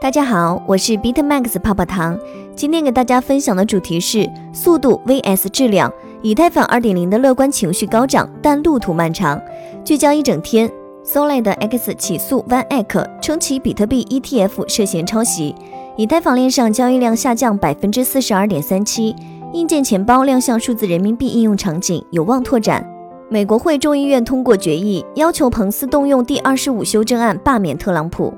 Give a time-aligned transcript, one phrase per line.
[0.00, 2.16] 大家好，我是 Bitmax 泡泡糖。
[2.54, 5.92] 今天给大家分享的主题是速度 vs 质量。
[6.22, 9.40] 以太坊2.0的乐观情绪高涨，但路途漫长。
[9.84, 10.70] 聚焦一整天
[11.04, 15.52] ，Solid X 起诉 OneX，称其比特币 ETF 涉嫌抄袭。
[15.96, 19.16] 以太坊链上交易量下降百分之四十二点三七。
[19.52, 22.88] 硬件钱包亮相数字人民币应用场景，有望拓展。
[23.28, 28.32] 美国会众议院通过决议，要求彭斯动用第二十五修正案罢免特朗普。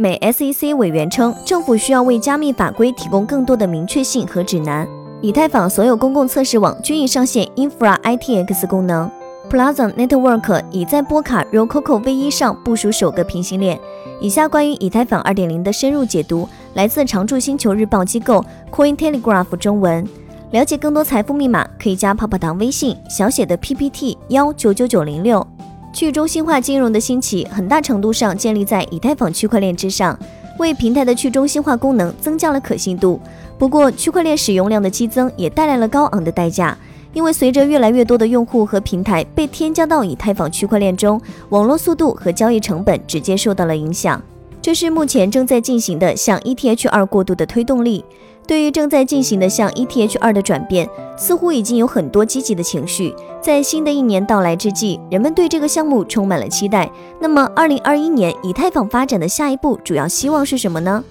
[0.00, 4.86] 美 SEC 委员称，政府需要为加密法规提供更多的明确性和指南。
[5.20, 9.10] 以太坊所有公共测试网均已上线 Infra ITX 功能。
[9.50, 13.76] Plaza Network 已在波卡 Rococo V1 上部署首个平行链。
[14.20, 20.06] 以下关于以太坊2.0的深入解读，来自常驻星球日报机构 Coin Telegraph 中文。
[20.52, 25.44] 了解更多财富密码，可以加泡泡糖微信小写的 PPT 幺九九九零六。
[25.92, 30.16] 去中心化金融的兴起，很大程度上建立在以太坊区块链之上，
[30.58, 33.20] 为平台的去中心化功能增加了可信度。
[33.58, 36.76] 不过，区块链使用量的激增也带来了高昂的代价，
[37.12, 44.22] 因为随着越来越多的用户和平台被添加到以太坊区块链中，网络速度和交易成本直接受到了影响。
[44.68, 48.04] 这是目前正在进行的向 ETH2 过渡的推动力。
[48.46, 53.14] 对于正在进行的向 ETH2 的转变，似乎已经有很多积极的情绪。
[53.40, 56.90] 在新的一年到来之际，人们对这个项目充满了期待。
[57.18, 61.02] 那么，2021年以太坊发展的下一步主要希望是什么呢？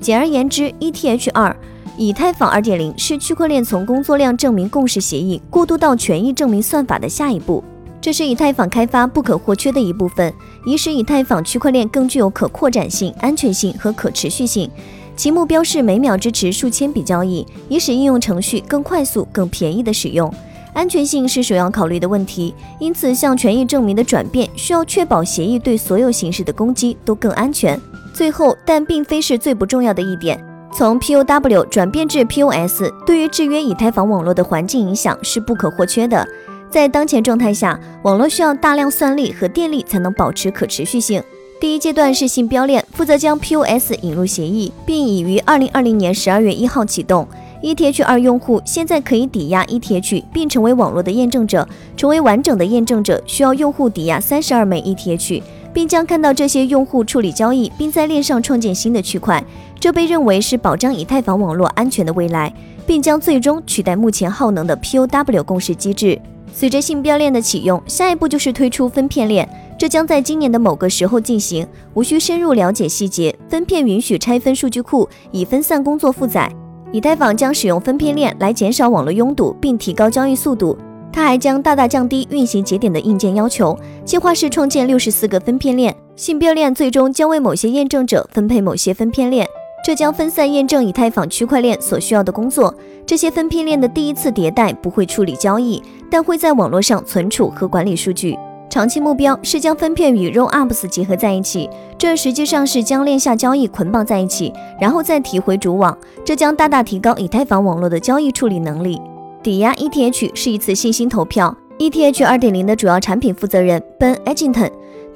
[0.00, 1.54] 简而言之，ETH2
[1.96, 7.64] 以太坊2.0是区块链从工作量证明共识协议过渡到权益证明算法的下一步。
[8.00, 10.32] 这是以太坊开发不可或缺的一部分，
[10.64, 14.70] 以使以太坊区块链更具有可扩展性、安全性和可持续性。
[15.14, 20.32] 其目标是每秒支持数千笔交易，以使应用程序更快速、更便宜的使用。
[20.72, 27.78] 安全性是首要考虑的问题，因此向权益证明的转变需要确保协议对所有形式的攻击都更安全。
[28.14, 36.26] 最后，但并非是最不重要的一点，从 POW 转变至 POS，对于制约以太坊网络的环境影响是不可或缺的。
[36.70, 41.22] 在当前状态下，网络需要大量算力和电力才能保持可持续性。
[41.60, 47.26] 第一阶段是信标链负责将 POS 引入协议，并已于二零二零年十二月一号启动。
[47.62, 51.68] ETH 二用户现在可以抵押 ETH，并成为网络的验证者。
[51.96, 55.42] 成为完整的验证者，需要用户抵押三十二枚 ETH，
[55.74, 59.44] 并将看到这些用户处理交易，并在链上创建新的区块。
[59.78, 62.50] 这被认为是保障以太坊网络安全的未来，
[62.86, 66.18] 并将最终取代目前耗能的 POW 共识机制。
[66.52, 69.48] 随着信标链的启用，下一步就是推出分片链。
[69.78, 73.34] 这将在今年的某个时候进行，无需深入了解细节。
[73.48, 76.50] 分片允许拆分数据库，以分散工作负载。
[76.92, 80.76] 以太坊将使用分片链来减少网络拥堵，并提高交易速度。
[81.12, 83.76] 它还将大大降低运行节点的硬件要求。
[84.04, 89.48] 计划是创建六十四个分片链，信标链最终将为某些验证者分配某些分片链，
[89.84, 92.74] 这将分散验证以太坊区块链所需要的工作。
[93.06, 98.36] 这些分片链的第一次迭代不会处理交易，但会在网络上存储和管理数据。
[98.68, 101.68] 长期目标是将分片与 rollups 结合在一起，
[101.98, 109.00] 这实际上是将链下交易捆绑在一起，然后再提回主网，这将大大提高以太坊网络的交易处理能力。
[109.42, 111.56] 抵押 ETH 是一次信心投票。
[111.78, 114.70] ETH 2.0的主要产品负责人 Ben Edginton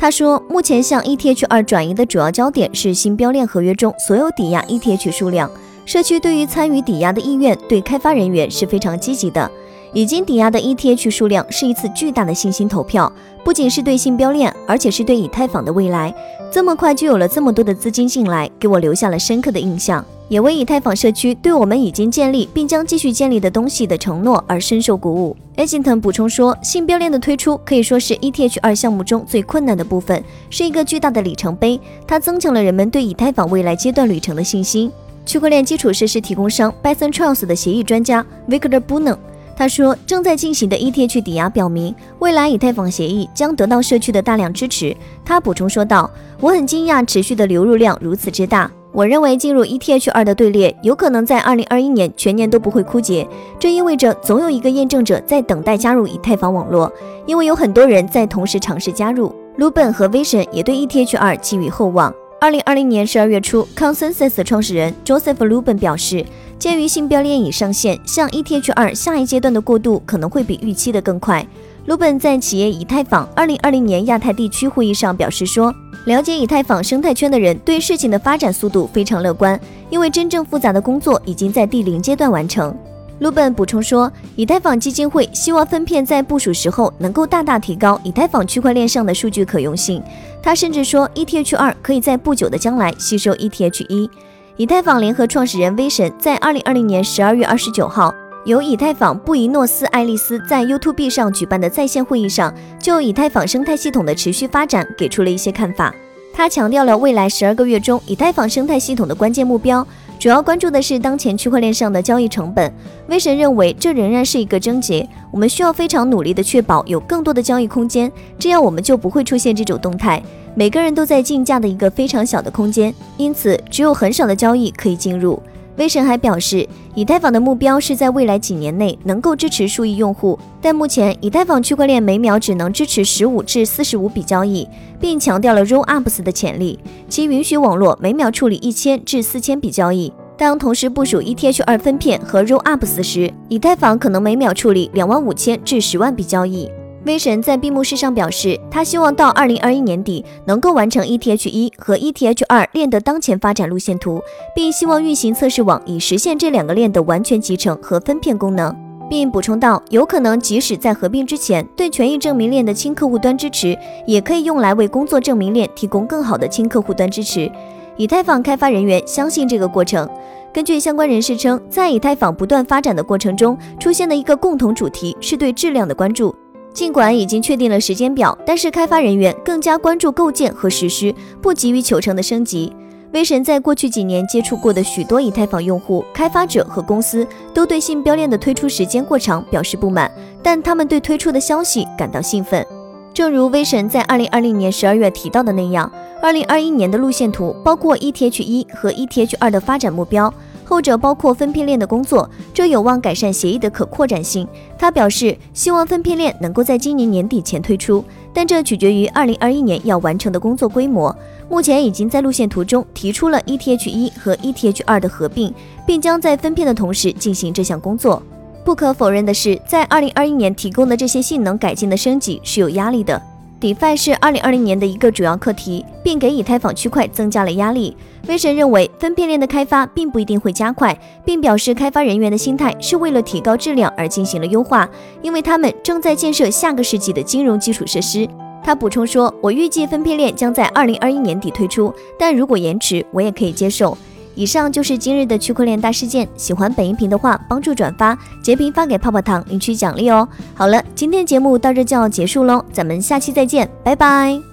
[0.04, 5.50] 他说，目前向 ETH 2转移的主要焦点是新标链合约中所有抵押 ETH 数量。
[5.86, 9.50] 社区对于参与抵押的意愿对开发人员是非常积极的。
[9.94, 13.10] 已经抵押的 ETH 数量是一次巨大的信心投票，
[13.42, 16.14] 不仅是对新标链，而且是对以太坊的未来。
[16.52, 25.36] 这么快就有了这么多的资金进来，给我留下了深刻的印象，也为以太坊社区对我们已经建立并将继续建立的东西的承诺而深受鼓舞。
[25.56, 34.90] a g e n t 补充说，信标链的推出可以说是 ETH 二项目中最困难的部分，是一个巨大的里程碑，它增强了人们对以太坊未来阶段旅程的信心。
[35.26, 39.18] 区块链基础设施提供商 Bison Trust 的协议专家 Victor b u n o
[39.56, 44.96] 他说，正在进行的 ETH 抵押表明，未来以太坊协议将得到社区的大量支持。
[45.24, 46.10] 他补充说道
[46.40, 48.68] ：“我很惊讶，持续的流入量如此之大。
[48.94, 53.26] 我认为进入 ETH 二的队列有可能在2021年全年都不会枯竭。
[53.58, 56.92] 这意味着总有一个验证者在等待加入以太坊网络，
[57.26, 59.34] 因为有很多人在同时尝试加入。
[59.58, 62.14] Ruben 和 Vision 也对 ETH 二寄予厚望。
[62.40, 66.24] 2020年12月初，Consensus 创始人 Joseph Ruben 表示。
[66.56, 71.46] 鉴于新标链已上线，向 ETH 二下一阶段的过渡可能会比预期的更快。
[71.86, 75.74] 鲁本在企业以太坊2020年亚太地区会议上表示说
[76.04, 79.58] ：“了解以太坊生态圈的人对事情的发展速度非常乐观，
[79.88, 82.76] 因为真正复杂的工作已经在第零阶段完成。”
[83.20, 90.02] 鲁本补充说，以太坊基金会希望分片在部署时候能够大大提高以太坊区块链上的数据可用性。
[90.42, 94.10] 他甚至说，ETH 二可以在不久的将来吸收 ETH 一。
[94.56, 98.12] 以太坊联合创始人威神在二零二零年十二月二十九号，
[98.44, 105.94] 由以太坊布宜诺斯艾利斯在 YouTube 上举办的在线会议上，就以太坊生态系统的持续发展给出了一些看法。
[106.30, 109.86] 他强调了未来十二个月中以太坊生态系统的关键目标。
[110.18, 112.72] 主要关注的是当前区块链上的交易成本。
[113.08, 120.22] 威神认为这仍然是一个症结，我们需要非常努力的确保有更多的交易空间，这样我们就不会出现这种动态。
[120.54, 125.42] 每个人都在竞价的一个非常小的空间，因此只有很少的交易可以进入。
[125.76, 134.68] 威神还表示，以太坊的目标是在未来几年内能够支持数亿用户，但目前以太坊区块链每秒只能支持十五至四十五笔交易，
[135.00, 136.78] 并强调了 Rollups 的潜力，
[137.08, 140.12] 其允许网络每秒处理一千至四千笔交易。
[140.36, 146.70] 当同时部署 ETH 二分片和 Rollups 时，以太坊可能每秒处理两万五千至十万笔交易。
[147.04, 154.22] 威神在闭幕式上表示，他希望到二零二一年底能够完成 ETH 一和 ETH 二链的当前发展路线图，
[154.54, 158.74] 并希望运行测试网以实现这两个链的完全集成和分片功能，
[159.10, 167.50] 并补充道，有可能即使在合并之前，对权益证明链的轻客户端支持也可以用来为工作证明链提供更好的轻客户端支持。
[167.98, 170.08] 以太坊开发人员相信这个过程。
[170.54, 176.34] 根据相关人士称，在以太坊不断发展的过程中，出现的一个共同主题是对质量的关注。
[176.74, 182.72] 尽管已经确定了时间表，但是开发人员更加关注构建和实施，不急于求成的升级。
[183.12, 187.24] 威神在过去几年接触过的许多以太坊用户、开发者和公司，
[187.54, 190.10] 都对信标链的推出时间过长表示不满，
[190.42, 192.66] 但他们对推出的消息感到兴奋。
[193.14, 195.88] 正如威神在二零二零年十二月提到的那样，
[196.20, 200.34] 二零二一年的路线图包括 ETH 一和 ETH 二的发展目标。
[200.64, 204.48] 后者包括分片链的工作，这有望改善协议的可扩展性。
[204.78, 211.14] 他表示，希望分片链能够在今年年底前推出，但这取决于2021年要完成的工作规模。
[211.48, 215.52] 目前已经在路线图中提出了 ETH 一和 ETH 二的合并，
[215.86, 218.22] 并将在分片的同时进行这项工作。
[218.64, 223.20] 不可否认的是，在2021年提供的这些性能改进的升级是有压力的。
[223.64, 227.96] DeFi 是2020年的一个主要课题，并给以太坊区块增加了压力。
[228.28, 230.94] 威神认为，分片链的开发并不一定会加快，
[231.24, 234.86] 并表示开发人员的心态是为了提高质量而进行了优化，
[235.22, 238.28] 因为他们正在建设下个世纪的金融基础设施。
[238.62, 243.96] 他补充说：“我预计分片链将在2021年底推出，但如果延迟，我也可以接受。”
[244.34, 246.28] 以上就是今日的区块链大事件。
[246.36, 250.28] 喜欢本音频的话，帮助转发、截屏发给泡泡糖，领取奖励哦。
[250.54, 254.44] 好了，今天节目到这就要结束喽，咱们下期再见，拜拜。